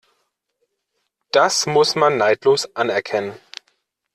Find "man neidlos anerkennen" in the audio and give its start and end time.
1.93-3.37